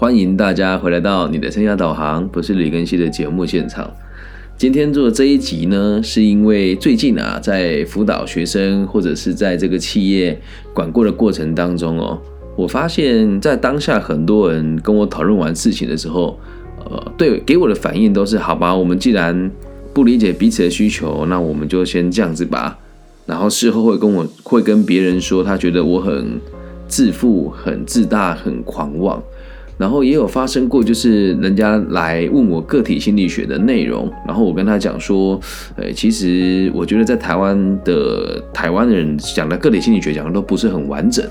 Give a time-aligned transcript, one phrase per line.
[0.00, 3.92] 欢迎大家回来到你的生涯导航，不是李根熙的节目现场。
[4.56, 10.40] 今天做这一集呢，是因为最近啊，在辅导学生或者是在这个企业
[10.72, 12.18] 管过的过程当中哦，
[12.56, 16.40] 我发现，在当下很多人跟我讨论完事情的时候，
[16.86, 19.50] 呃，对，给我的反应都是好吧，我们既然
[19.92, 22.78] 不理解彼此的需求，那我们就先这样子吧。
[23.26, 26.40] 然后事后会跟我会跟别人说，他觉得我很
[26.88, 29.22] 自负、很自大、很狂妄。
[29.80, 35.40] 然后也有发生过，就是人家来问我个体心理学的内容，然后我跟他讲说，
[35.74, 41.26] 呃，其实我觉得在台湾的台湾人讲的个体心理学讲的都不是很完整。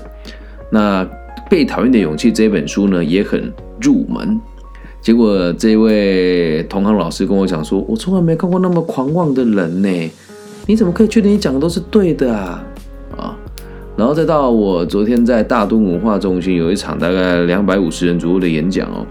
[0.68, 1.04] 那
[1.48, 4.40] 《被讨厌的勇气》这本书呢也很入门，
[5.00, 10.10] 结果这位同行老师跟我讲说，我从来没看过那么狂妄的人呢，
[10.66, 12.66] 你怎么可以确定你讲的都是对的啊？
[14.00, 19.06] 然后再到我昨天在大东文化中心有一场大概两百五十人左右的演讲哦，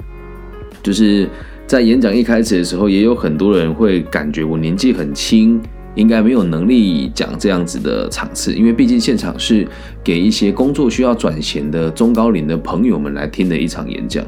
[0.81, 1.29] 就是
[1.67, 5.62] 在演讲一开始的时候，也有很多人会感觉我年纪很轻，
[5.93, 9.63] 应该没有能力讲这样子的场次，因为毕竟现场是
[10.04, 14.26] 给一些工作需要转型的中高龄的朋友们来听的一场演讲。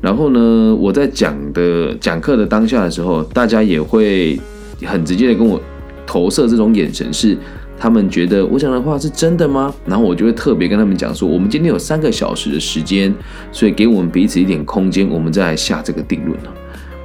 [0.00, 4.36] 然后呢，我在讲的讲课的当下的时候，大家也会
[4.84, 5.62] 很直接的跟我
[6.04, 7.38] 投射这种眼神是。
[7.78, 9.74] 他们觉得我讲的话是真的吗？
[9.84, 13.14] 然后我就会特别跟他们讲说，我们今天有三个小时的时间，
[13.52, 16.38] 所以给我们彼此一点空间，我们再来下这个定论。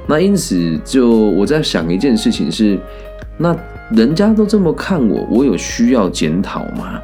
[0.06, 2.78] 那因此，就我在想一件事情是，
[3.38, 3.56] 那
[3.94, 6.98] 人家都这么看我，我有需要检讨吗？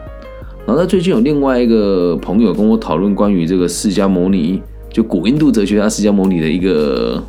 [0.66, 7.22] 然后，最近有另外一个朋友跟我讨论关于这个释迦牟尼，就古印度哲学家释迦牟尼的一个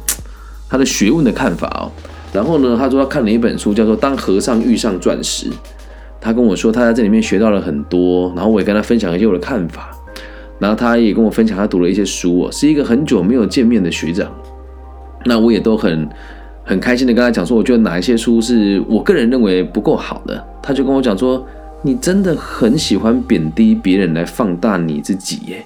[0.69, 1.91] 他的学问的看法哦。
[2.33, 5.49] 然后呢，他说他看了一本书，叫做《当和尚遇上钻石》。
[6.21, 9.89] 他跟我说，他在这里面学到了很多，然后我也跟他分享一些我的看法，
[10.59, 14.29] 然后他也跟我分享他读了一些书哦，是一个很久没有见面的学长，
[15.25, 16.07] 那我也都很
[16.63, 21.45] 很开心的跟他讲说，我觉得哪一些书是我个人认为不够好的，他就跟我讲说，
[21.81, 25.65] 你真的很喜欢贬低别人来放大你自己耶，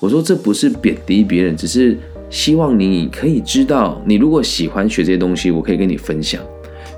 [0.00, 1.98] 我说这不是贬低别人，只是
[2.30, 6.40] 希望你可以知道，你如果喜欢学这些东西，我可以跟你分享。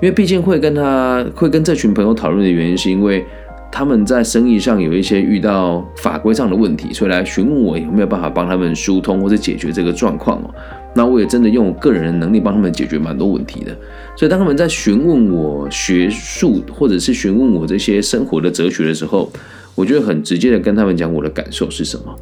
[0.01, 3.25] 因为毕竟会跟他会跟这群朋友讨论的原因，是因为
[3.71, 10.53] 他们在生意上有一些遇到法规上的问题，所以来询问我有没有办法帮他们疏通或者解决这个状况哦。
[10.93, 13.75] 那我也真的用我个人的能力帮他们解决蛮多问题的。
[14.15, 19.29] 所以当他们在询问我学术或者是询问我这些生活的哲学的时候，
[19.75, 22.15] 我就很直接的跟他们讲我的感受是什么。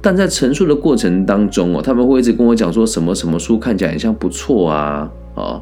[0.00, 5.60] 但在陈述的过程当中哦，他们会一直跟我讲说什么什么书看起来很像不错啊啊。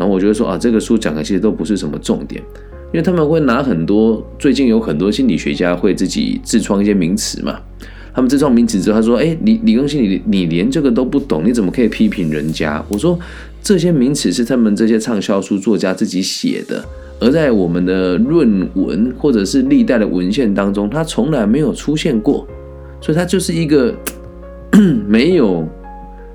[0.00, 2.42] 然后我觉得说啊，这个书讲的其实都不是什么重点，
[2.90, 7.60] 因为他们会拿很多最近有很多心理学家会自己自创一些名词嘛。
[8.14, 13.16] 他们自创名词之后，他说：“哎，李李更新，你你连这个都不懂，你怎么可以批评人家？”我说
[13.62, 16.82] ：“这些名词是他们这些畅销书作家自己写的，
[17.20, 22.44] 而在我们的论文或者是历代的文献当中，它从来没有出现过，
[23.02, 23.94] 所以它就是一个
[25.06, 25.68] 没有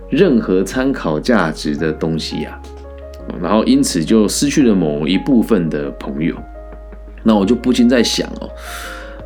[0.09, 2.57] 任何参考价值的东西呀。”
[3.41, 6.35] 然后因此就失去了某一部分的朋友，
[7.23, 8.49] 那我就不禁在想哦，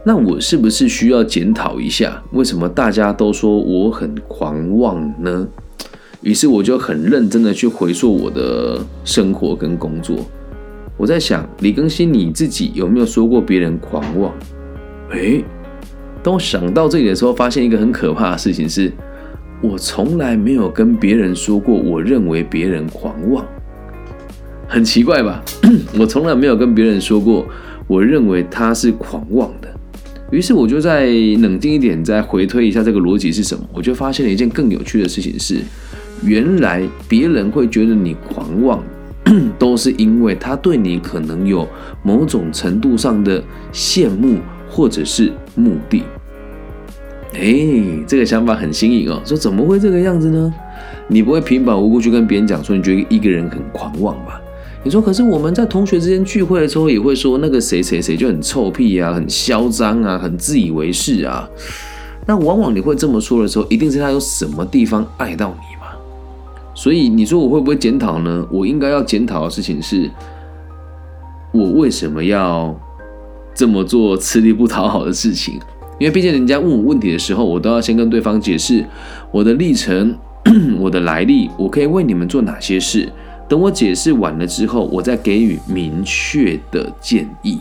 [0.04, 5.48] 那我是不是需要检讨一下，为什么大家都说我很狂妄呢？
[6.22, 10.18] 于是我就很认真的去回溯我的生活跟工作。
[10.98, 14.34] 我在想，李更新你自己有没有说过别人狂妄？
[15.12, 15.46] 诶，
[16.22, 18.92] 当我想到这里的时候，发现一个很可怕的事情是，
[19.62, 23.46] 我从来没有跟别人说过我认为别人狂妄。
[24.70, 25.44] 很奇怪吧？
[26.00, 27.46] 我从来没有跟别人说过，
[27.88, 29.68] 我认为他是狂妄的。
[30.32, 35.56] 于是我就再冷静一点，再回推一下这个逻辑是什么，我就发现了一件更有趣的事情是，
[36.24, 38.84] 原来别人会觉得你狂妄，
[39.58, 41.68] 都是因为他对你可能有
[42.04, 43.44] 某种程度上的
[43.74, 44.38] 羡慕
[44.70, 46.04] 或者是目的。
[47.34, 47.66] 哎，
[48.06, 50.54] 这个想法很新颖哦，说怎么会这个样子呢？
[51.08, 54.39] 你不会平白无故去跟别人讲说你觉得一个人很狂妄吧？
[54.82, 61.48] 你说，可是我们在同学之间聚会的时候，也会说那个谁谁谁就很臭屁啊，很嚣张啊，很自以为是啊。
[62.26, 65.92] 那往往你会这么说的时候，一定是他有什么地方爱到你嘛。
[66.74, 68.48] 所以你说我会不会检讨呢？
[68.50, 70.10] 我应该要检讨的事情是，
[71.52, 72.74] 我为什么要
[73.54, 75.60] 这么做吃力不讨好的事情？
[76.00, 78.86] 因为毕竟人家问我问题的时候，我都要先跟对方解释
[79.30, 80.18] 我的历程、
[80.80, 83.10] 我的来历，我可以为你们做哪些事。
[83.50, 87.60] 等我解释完了之后，我再给予明确的建议。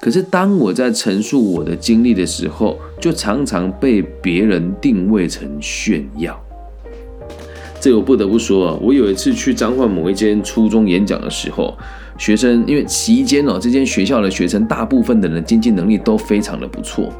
[0.00, 6.36] 可是当我在陈述我的经历的时候，就常常被别人定位成炫耀。
[7.78, 11.76] 这我不得不说啊，我有一次去彰化某一间初中演讲的时候，
[12.16, 17.12] 学生因为期间哦，这间学校的学生大部分的人经济能力都非常的不错。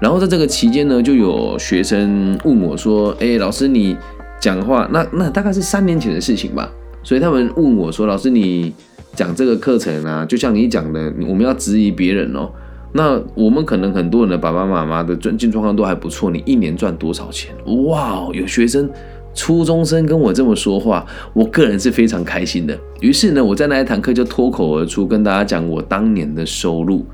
[0.00, 3.96] 然后在这个期间呢，就有学生问我说：“哎，老师你
[4.40, 6.68] 讲话，那那大概是三年前的事情吧。”
[7.08, 8.70] 所以他们问我说：“老师你
[9.14, 12.50] 讲这个课程啊，就像你讲的，我们要质疑别人哦。
[12.92, 17.54] 那我们可能很多人的爸爸妈妈的经济状况都还不错，你一年赚多少钱？
[17.86, 18.86] 哇，有学生
[19.34, 22.78] 初中生跟我这么说话，我个人是非常开心的。
[23.00, 27.06] 于是呢，我在那一堂课就脱口而出跟大家讲我当年的收入。”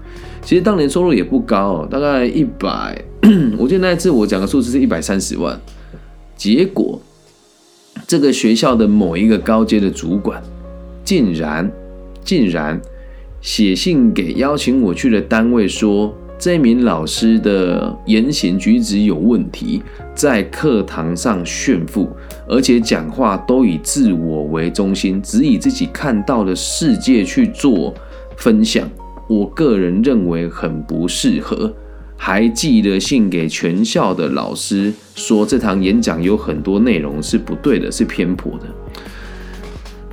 [0.42, 3.00] 其实当年收入也不高，大概一百，
[3.56, 5.56] 我记得那一次我讲的数字是一百三十万。
[6.36, 7.00] 结果，
[8.14, 10.40] 这个学校的某一个高阶的主管，
[11.02, 11.68] 竟然
[12.22, 12.80] 竟然
[13.40, 19.82] 写信给邀请我去的单位，说这名老师的言行举止有问题，
[20.14, 22.08] 在课堂上炫富，
[22.46, 27.92] 而且讲话都以自我为中心，只以自己看到的世界去做
[28.36, 28.88] 分享。
[29.28, 31.74] 我个人认为很不适合，
[32.16, 38.66] 还寄了信给全校的老师，说这堂演讲有很多内容是不对的，是偏颇的。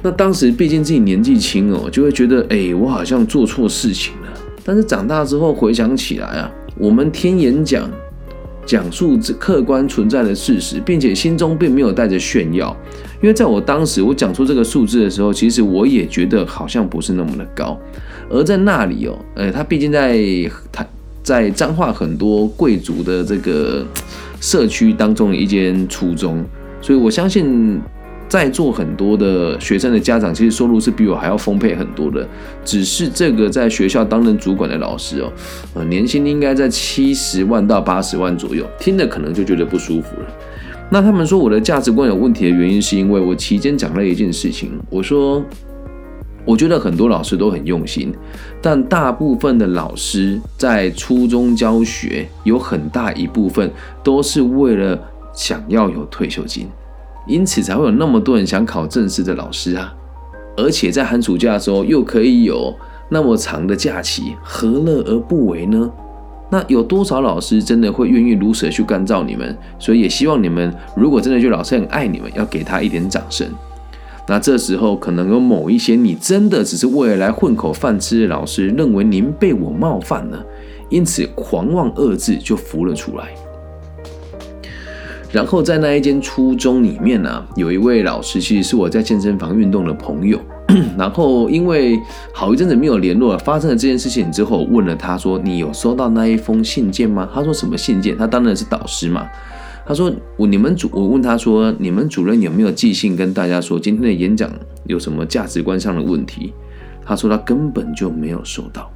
[0.04, 4.28] 那当时毕竟自己年纪轻哦，就会觉得，哎，我好像做错事情了。
[4.64, 7.90] 但是长大之后回想起来啊，我们听演讲，
[8.66, 12.76] 讲述这客观存在的事实，并且心中并没有带着炫耀，
[13.22, 17.80] 因为在我当时我讲出这个数字的时候，其实我也觉得好像不是那么的高。
[18.30, 20.20] 而在那里哦，呃，他毕竟在
[20.72, 20.84] 他
[21.24, 23.86] 在彰化很多贵族的这个
[24.40, 26.44] 社区当中的一间初中，
[26.82, 27.80] 所以我相信
[28.28, 32.28] 在座很多的学生的家长其实收入是比我还要丰沛很多的。
[32.66, 35.32] 只是这个在学校担任主管的老师哦，
[35.76, 40.28] 呃，年薪应该在七十万到八十万左右，听着可能就觉得不舒服了。
[40.90, 45.44] 那他们说我的价值观有问题的原因，是因为我期间讲了一件事情，我说。
[46.46, 48.14] 我觉得很多老师都很用心，
[48.62, 53.72] 但大部分的老师在初中教学有很大一部分
[54.04, 55.00] 都是为了
[55.34, 56.68] 想要有退休金，
[57.28, 59.94] 因此才会有那么多人想考正式的老师啊！
[60.58, 62.76] 而且在寒暑假的时候又可以有
[63.10, 65.90] 那么长的假期，何乐而不为呢？
[66.50, 69.58] 那有多少老师真的会愿意如舍去干照你们？
[69.80, 73.48] 所以也希望你们，如果真的觉得老师很爱你们，要给他一点掌声。
[74.32, 80.42] 那这时候可能有某一些你真的只是为了来混口饭吃的老师，认为您被我冒犯了，
[80.88, 83.26] 因此狂妄二字就浮了出来。
[85.34, 90.40] 然后在那一间初中里面呢，有一位老师其实是我在健身房运动的朋友。
[90.98, 92.00] 然后因为
[92.34, 99.28] 好一阵子没有联络，发生了这件事情之后，问了他说：“你有收到那一封信件吗？”他说：“什么信件？”他当然是导师嘛。
[99.92, 100.10] 他说
[100.40, 104.50] ：“我你们主，我问他说，你们主任有没有寄信跟大家说今天的演讲
[104.86, 106.54] 有什么价值观上的问题？”
[107.04, 108.90] 他说他根本就没有收到，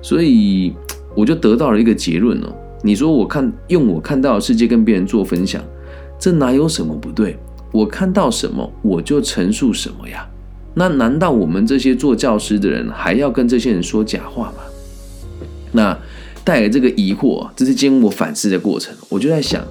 [0.00, 0.72] 所以
[1.16, 2.54] 我就得到了一个结论哦。
[2.80, 5.60] 你说我看用我看到的世界跟别人做分享，
[6.16, 7.36] 这哪有什么不对？
[7.72, 10.24] 我看到什么我就陈述什么呀？
[10.74, 14.58] 那难道我们这些做教师的人还要跟这些人说假话吗？
[15.72, 15.98] 那？
[16.48, 18.96] 带来这个疑惑，这是经我反思的过程。
[19.10, 19.62] 我就在想，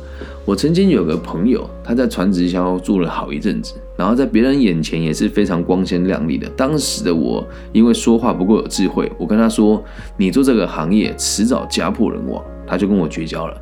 [0.46, 6.48] 我曾经有个朋友，他在传直销做了好一阵子，然后在别人眼前也是非常光鲜亮丽的。
[6.50, 9.84] 当时的我因为说话不够有智慧，我跟他说
[10.18, 13.60] ：“你做这个行业迟早家破人亡。”他就跟我绝交了。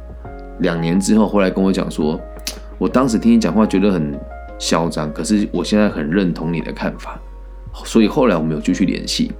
[0.60, 2.20] 两年之后，后来跟我讲说
[2.78, 4.14] ：“我当时听你讲话觉得很
[4.60, 7.18] 嚣张，可是我现在很认同你的看法。”
[7.86, 9.32] 所以后来我们有继续联系。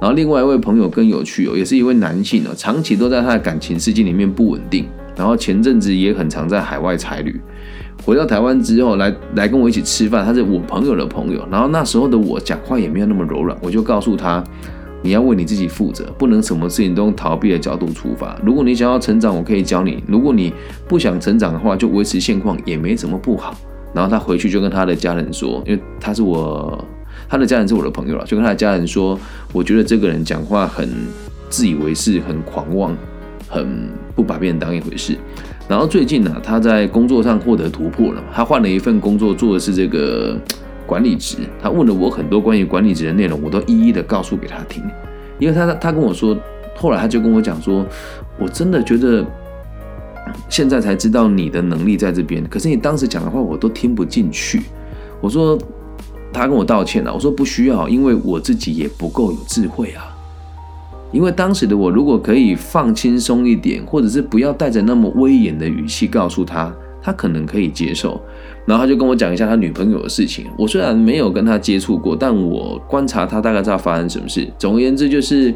[0.00, 4.86] 然后另外一位朋友更有趣哦，也是一位男性哦，长期都在他的感情世界里面不稳定。
[5.16, 7.40] 然后前阵子也很常在海外差旅，
[8.04, 11.46] 回到台湾之后来来跟我一起吃饭，他是我朋友的朋友。
[11.50, 14.42] 然后那时候的我讲话也没有那么柔软，我就告诉他，
[15.02, 18.36] 你要为你自己负责，不能什么事情都用逃避的角度出发。
[18.44, 20.52] 如果你想要成长，我可以教你；如果你
[20.88, 23.56] 不想成长的话，就维持现况也没什么不好。
[23.94, 26.84] 然后他回去就跟他的家人说，因为他是我。
[27.28, 29.18] 他的家人是我的朋友了，就跟他的家人说，
[29.52, 30.88] 我觉得这个人讲话很
[31.48, 32.96] 自以为是，很狂妄，
[33.48, 35.16] 很不把别人当一回事。
[35.66, 40.36] 然后最近呢，他在工作上获得突破了，他换了一份工作，做的是这个
[40.86, 41.38] 管理职。
[41.62, 44.82] 他问了我很多关于管理职的内容，我都一一的告诉给他听。
[45.38, 46.36] 因为他他跟我说，
[46.76, 47.84] 后来他就跟我讲说，
[48.38, 49.24] 我真的觉得
[50.48, 54.62] 现在才知道你的能力在这边，可是你当时讲的话我都听不进去。
[55.20, 55.58] 我说。
[56.34, 60.10] 他跟我道歉了，我说不需要，因为我自己也不够有智慧啊。
[61.12, 68.20] 因为当时的我，如果可以放轻松一点，或者是不要带着那么威严的语气告诉他，他可能可以接受。
[68.66, 70.46] 然后他就跟我讲一下他女朋友的事情。
[70.58, 74.44] 我虽然没有跟他接触过，但我观察他大概知道发生什么事。
[74.58, 75.54] 总而言之，就是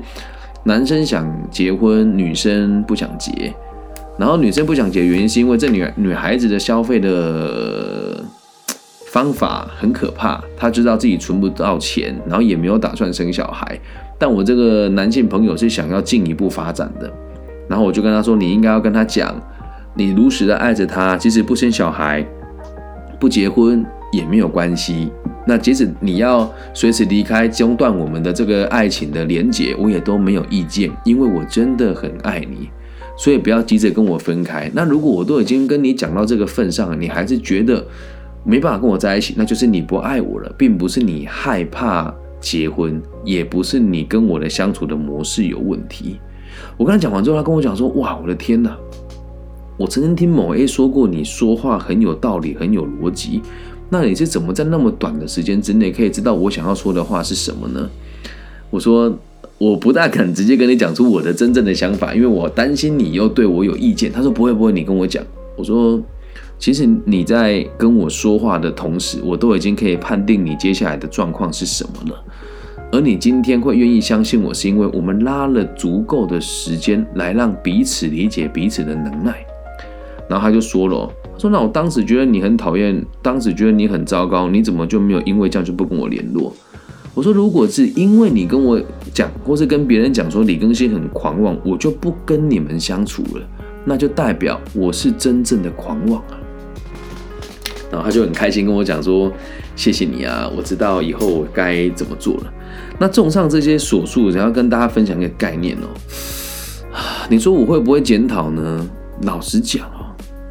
[0.62, 3.52] 男生想结婚，女生不想结。
[4.16, 8.22] 然后女生不想结原因是因为这女女孩子的消费的
[9.10, 13.78] 方法很可怕，他知道自己存不到钱，然后也没有打算生小孩。
[14.18, 17.10] 但我这个男性朋友是想要进一步发展的，
[17.66, 19.34] 然后我就跟他说：“你应该要跟他讲，
[19.94, 22.24] 你如实的爱着他，即使不生小孩。”
[23.18, 25.10] 不结婚也没有关系。
[25.46, 32.68] 那即使你要随时离开，中断我们的这个爱情的连结，我也都没有意见，因为我真的很爱你，
[33.16, 34.70] 所以不要急着跟我分开。
[34.74, 37.84] 那如果我都已经跟你讲到这个份上，你还是觉得
[38.44, 46.18] 没办法跟我在一起，那就是你不爱我了，并不是你害怕结婚，也不是你跟我的相处的模式有问题。
[46.76, 48.76] 我跟他讲完之后，他跟我讲说：“哇，我的天哪！”
[49.76, 53.40] 我曾经听某 A 说过，你说话很有道理，很有逻辑。
[53.90, 57.88] 那你是怎么在那么短的时间之内可以知道我想要说的话是什么呢？
[58.70, 59.16] 我说
[59.56, 64.10] 我不大敢直接跟你讲出我的真正的想法，因为我担心你又对我有意见。
[64.10, 65.24] 他说不会不会，你跟我讲。
[65.56, 66.00] 我说
[66.58, 72.24] 其实你在跟我说话的同时，我都已经可以判定你接下来的状况是什么了。
[72.90, 79.36] 而你今天会愿意相信我，是因为我们拉了足够的时间来让彼此理解彼此的能耐。
[80.28, 86.52] 然后他就说了，他说：“那我当时觉得你很讨厌，当时觉得你很糟糕，你怎么就没有因为这样就不跟我联络？”
[87.14, 88.80] 我说：“如果是因为你跟我
[89.14, 93.46] 讲，或是跟别人讲说李更新很狂妄，我就不跟你们相处了，
[93.84, 96.22] 那就代表我是真正的狂妄。”
[97.90, 99.32] 然后他就很开心跟我讲说
[99.74, 102.52] ：“谢谢你啊，我知道以后我该怎么做了。”
[102.98, 105.86] 那综上这些所述，想要跟大家分享一个概念哦。
[107.30, 108.88] 你说我会不会检讨呢？
[109.22, 110.06] 老实讲哦。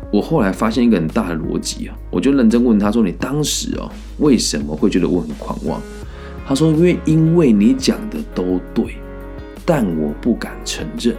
[0.10, 5.82] 我后来发现一个很大的逻辑啊，我就认真问他说：“你当时哦，为什么会觉得我很狂妄？”
[6.48, 8.96] 他说：“因为因为你讲的都对，
[9.66, 11.14] 但我不敢承认。”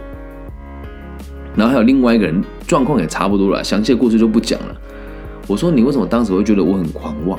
[1.54, 4.80] 然后还有另外一个人，状况也差不多了，详细的故事就不讲了。
[5.48, 7.36] 我说：“你为什么当时会觉得我很狂妄？”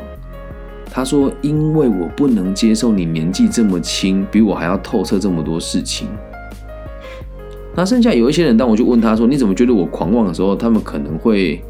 [0.91, 6.07] 他说：“因为我不能接受你年纪这么轻，比我还要透彻这么多事情。”
[7.75, 11.63] 那剩下有一些人，当我就问他说：“你怎么觉得我狂妄的时候，他们可能会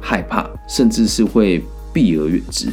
[0.00, 2.68] 害怕，甚至是会避而远之。”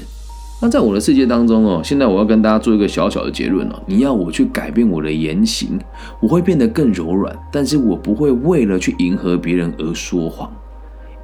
[0.59, 5.79] 那在我的世界当中哦，现在我要跟大家做一个小小的结论哦，你要我去改变我的言行，
[6.19, 10.49] 我会变得更柔软，但是我不会为了去迎合别人而说谎。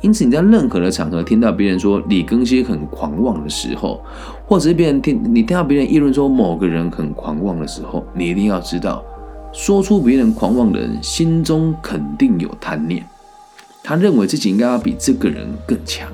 [0.02, 4.04] 因此，你在任何的场合听到别人说李更新很狂妄的时候，
[4.46, 9.04] 或者是别人听你听到别人议论说某个人很狂妄的时候，你一定要知道。
[9.54, 13.06] 说出别人狂妄的人心中肯定有贪念，
[13.84, 16.10] 他认为自己应该要比这个人更强，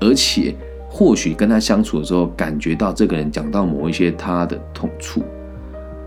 [0.00, 0.54] 而且
[0.88, 5.22] 或许跟他相处的时候感觉到这个人讲到某一些他的痛处，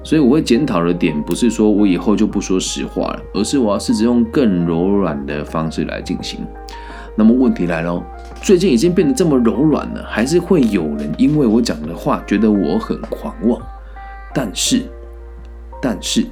[0.04, 6.40] 所以我会检讨的点不是说我以后就不说实话了，而是我要试着用更柔软的方式来进行。
[7.18, 8.02] 那么问题来了，
[8.42, 13.60] 最近已经变得这么柔软了，还是会有人因为我讲的话觉得我很狂妄，
[14.34, 14.84] 但是，
[15.82, 16.26] 但是。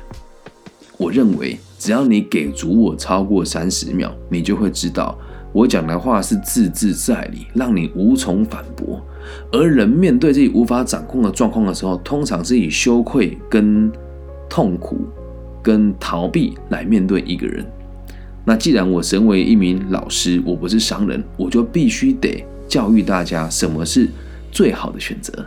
[0.98, 5.18] 我认为，只要你给足我超过三十秒，你就会知道
[5.51, 9.01] 我讲的话是字字在理，让你无从反驳。
[9.51, 13.92] 而人面对自己无法掌控的状况的时候，通常是以羞愧、跟
[14.48, 15.00] 痛苦、
[15.62, 17.65] 跟逃避来面对一个人。
[18.46, 24.08] 那既然我身为一名老师，我不是商人，我就必须得教育大家什么是
[24.52, 25.46] 最好的选择。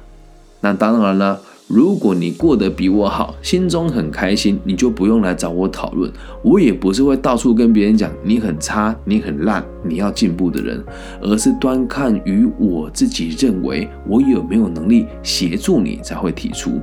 [0.61, 1.41] 那当然了。
[1.71, 6.11] 如果你过得比我好，心中很开心，你就不用来找我讨论。
[6.43, 10.83] 我也不是会到处跟别人讲你很差、你很烂、你要进步的人，
[11.21, 16.81] 而是端看于我自己认为我有没有能力协助你才会提出。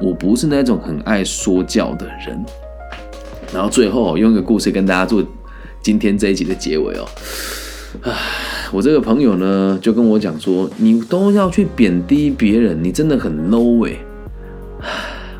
[0.00, 2.40] 我不是那种很爱说教的人。
[3.52, 5.24] 然后最后用一个故事跟大家做
[5.82, 7.08] 今天这一集的结尾哦。
[8.02, 8.12] 唉。
[8.72, 13.96] 我这个朋友呢，就跟我讲说，你都要去贬低别人，你真的很 low 哎。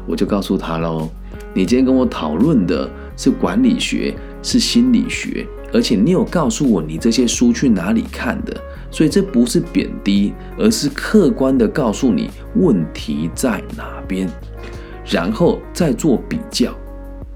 [0.05, 1.09] 我就告诉他喽，
[1.55, 4.13] 你今天跟我讨论的是管理学，
[4.43, 8.53] 是心理学，而且你有告诉我你这些书去哪里看的，
[8.91, 14.29] 所以这不是贬低，而是客观的告诉你问题在哪边，
[15.07, 16.75] 然后再做比较。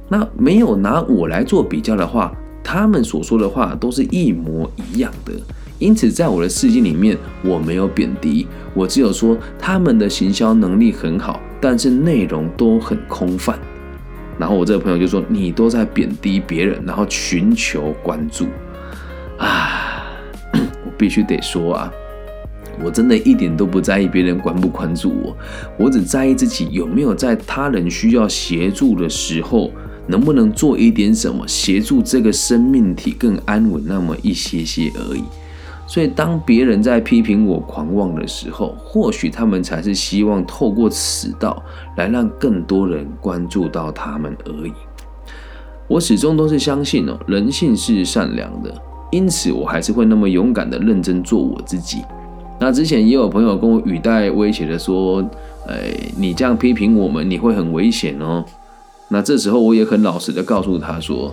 [0.08, 5.32] 那没有拿我来做比较的话，他们所说的话都是一模一样的。
[5.78, 13.58] 因此，在我的世界里面，我没有贬低，我只有说他们的行销能力很好，但是内容都很空泛。
[14.38, 18.46] 然后我这个朋友就说：“你都在贬低别人，然后寻求关注
[19.38, 20.04] 啊！”
[20.54, 21.92] 我必须得说啊，
[22.82, 25.36] 我真的一点都不在意别人关不关注我，
[25.76, 29.70] 我只在意自己有没有在他人需要协助的时候，
[30.06, 35.22] 能不能做一点什么，协助这个生命体更安稳那么一些些而已。
[35.86, 41.62] 所以，当别人在批评我狂妄的时候，或许他们才是希望透过此道
[41.96, 44.72] 来让更多人关注到他们而已。
[45.86, 48.74] 我始终都是相信哦，人性是善良的，
[49.12, 52.02] 因此我还是会那么勇敢的认真做我自己。
[52.58, 55.22] 那之前也有朋友跟我语带威胁的说
[55.68, 58.42] ：“哎，你这样批评我们，你会很危险哦。”
[59.14, 61.32] 那这时候我也很老实的告诉他说。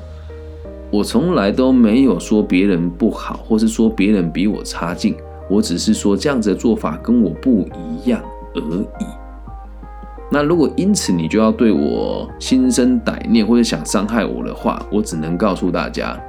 [0.92, 5.16] 我从来都没有说别人不好，或是说别人比我差劲，
[5.50, 8.22] 我只是说这样子的做法跟我不一样
[8.54, 9.06] 而已。
[10.30, 16.22] 那如果因此你就要对我心生歹念，或者想伤害我的话，我只能告诉大家，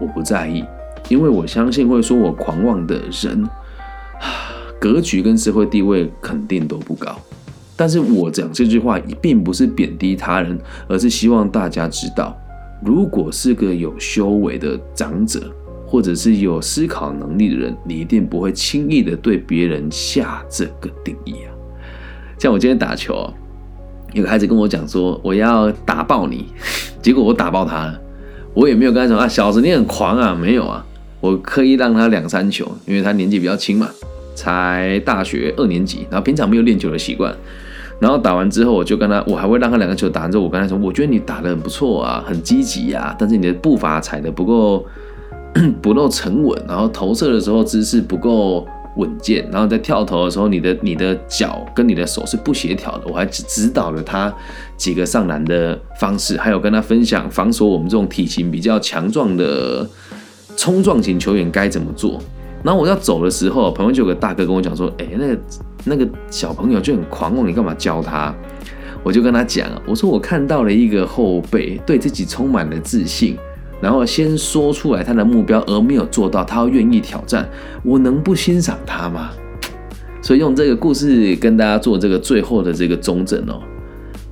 [0.00, 0.64] 我不在意，
[1.08, 3.44] 因为我相信会说我狂妄的人，
[4.80, 7.18] 格局跟社会地位肯定都不高。
[7.78, 10.58] 但是我讲这句话并不是贬低他人，
[10.88, 12.36] 而是希望大家知道。
[12.84, 15.40] 如果是个有修为的长者，
[15.86, 21.54] 或者是有思考能力的人，你一定不会轻易的对别人下这个定义啊。
[22.36, 23.32] 像我今天打球，
[24.12, 26.46] 有个孩子跟我讲说我要打爆你，
[27.00, 28.00] 结果我打爆他了。
[28.54, 30.84] 我也没有跟他说啊，小子你很狂啊，没有啊，
[31.20, 33.88] 我刻意让他两三球，因为他年纪比较轻嘛，
[34.34, 37.32] 才大学二年级，然后平常没有练球的习惯。
[38.00, 44.84] 然后打完之后，我就跟他，我还会让他两个球打完之后，我跟他说，我觉得你打得很不错啊，很积极啊，但是你的步伐踩得不够
[45.82, 48.64] 不够沉稳，然后投射的时候姿势不够
[48.96, 53.04] 稳健，然后在跳投的时候，你的你的脚跟你的手是不协调的。
[53.08, 54.32] 我还指指导了他
[54.76, 59.84] 几个上篮的方式，还有跟他分享防守我们这种体型比较强壮的
[60.56, 62.20] 冲撞型球员该怎么做。
[62.62, 65.26] 然后我要走的时候，朋友就有个大哥跟我讲说：“哎，那
[65.88, 68.34] 那个小朋友就很狂妄，你干嘛教他？”
[69.04, 73.36] 我就跟他讲我说我看到了一个后辈对自己充满了自信，
[73.80, 77.48] 然后先说出来他的目标而没有做到，他要愿意挑战，
[77.84, 79.30] 我能不欣赏他吗？
[80.20, 83.62] 所以用这个故事跟大家做这个最后的这个中诊哦。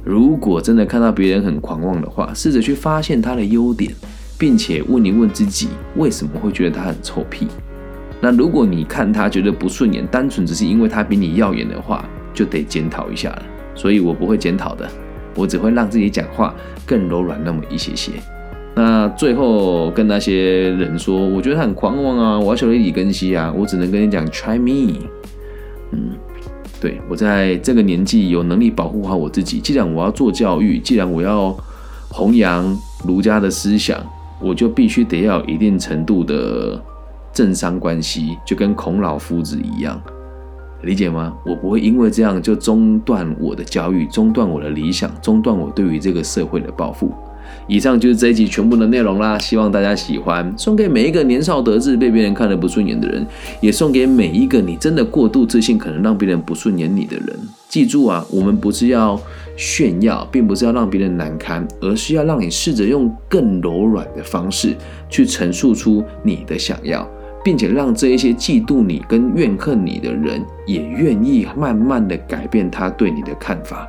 [0.04, 3.92] 如果真的看到别人很狂妄的话，试着去发现他的优点，
[4.37, 7.46] 并且问一问自己为什么会觉得他很臭屁。
[8.20, 13.42] 那如果你看他觉得不顺眼，单纯只是因为他比你耀眼的话，就得检讨一下了。
[13.74, 14.88] 所以我不会检讨的，
[15.35, 16.55] 我只会让自己讲话
[16.87, 18.12] 更柔软那么一些些。
[18.74, 24.94] 那最后跟那些人说，我觉得很狂妄啊，我要求李根熙啊，我只能跟你讲，try me。
[25.92, 26.12] 嗯，
[26.81, 29.61] 对我在这个年纪有能力保护好我自己。
[29.61, 31.55] 既然我要做教育，既然我要
[32.09, 32.74] 弘扬
[33.07, 33.98] 儒家的思想，
[34.40, 36.83] 我就必须得要有一定程度的。
[37.37, 40.01] 政商关系就跟孔老夫子一样，
[40.85, 41.35] 理解吗？
[41.44, 47.12] 我不会因为这样就中断我的教育，中断我的理想，中断我对于这个社会的抱负。
[47.68, 50.51] 以上就是这一集全部的内容啦，希望大家喜欢。
[50.57, 53.25] 送给每一个年少得志、被别人看得不顺眼的人，
[53.61, 57.38] 也送给每一个你真的过度自信，可能让别人不顺眼你的人。
[57.68, 59.20] 记住啊，我们不是要
[59.59, 64.75] 炫耀，并不是要让别人难堪，而是要让你试着用更柔软的方式
[65.11, 67.07] 去陈述出你的想要。
[67.46, 73.87] 并且让这一些嫉妒你跟怨恨你的人也愿意慢慢的改变他对你的看法，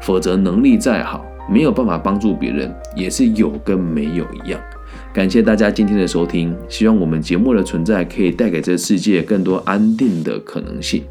[0.00, 4.60] 否则能力再好，没有办法帮助别人，也是有跟没有一样。
[5.14, 11.04] 感谢大家今天的收听，希望我们节目的存在可以带给这世界更多安定的可能性。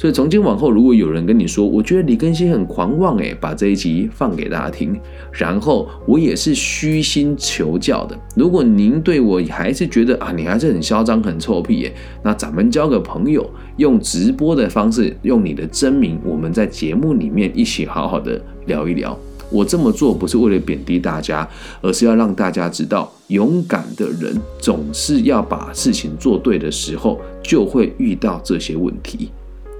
[0.00, 4.98] 所以从今往后，如果有人跟你说，我觉得李根新很狂妄，诶，把这一集放给大家听，
[5.30, 8.18] 然后我也是虚心求教的。
[8.34, 19.14] 如果您对我还是觉得啊，你还是很嚣张、很臭屁，耶，那咱们交个朋友，用直播的方式，用你的真名，我们在节目里面一起好好的聊一聊。
[19.52, 21.46] 我这么做不是为了贬低大家，
[21.82, 29.28] 而是要让大家知道，勇敢的人总是要把事情做对的时候，就会遇到这些问题。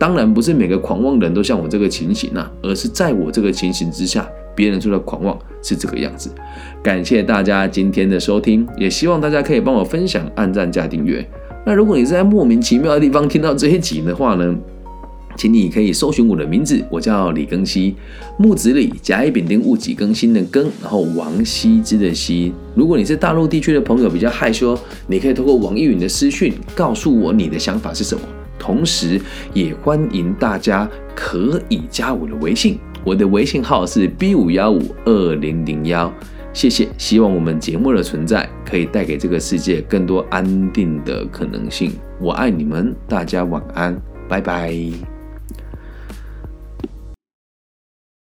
[0.01, 6.31] 当然不是每个狂妄人都像我这个情形啊，而是在我这个情形之下，别人说的狂妄是这个样子。
[6.83, 11.23] 感谢大家今天的收听，也希望大家可以帮我分享、按赞加订阅。
[11.67, 14.57] 那如果你是在莫名其妙的地方听到这一集的话呢，
[15.37, 17.95] 请你可以搜寻我的名字，我叫李更新，
[18.39, 22.55] 木子李，甲乙丙丁戊己更新的更，然后王羲之的羲。
[22.75, 28.23] 如果你是大陆地区的朋友比较害羞，你可以通过网易云的私讯告诉我你的想法是什么。
[28.61, 29.21] 同时，
[29.55, 36.13] 也欢迎大家可以加我的微信，我的微信号是 b 五幺五二零零幺
[36.53, 41.93] 谢谢，希望我们节目的存在可以带给这个世界更多安定的可能性。
[42.21, 45.10] 我爱你们，大家晚安，拜拜。